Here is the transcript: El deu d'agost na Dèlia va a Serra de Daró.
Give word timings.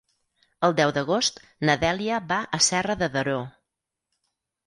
El 0.67 0.71
deu 0.79 0.93
d'agost 0.93 1.37
na 1.69 1.75
Dèlia 1.83 2.17
va 2.33 2.39
a 2.59 2.59
Serra 2.69 2.95
de 3.03 3.11
Daró. 3.17 3.39